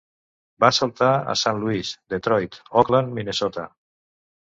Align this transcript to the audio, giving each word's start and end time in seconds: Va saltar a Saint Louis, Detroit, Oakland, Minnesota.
Va 0.63 0.69
saltar 0.77 1.09
a 1.33 1.35
Saint 1.41 1.59
Louis, 1.63 1.91
Detroit, 2.13 2.57
Oakland, 2.81 3.13
Minnesota. 3.19 3.67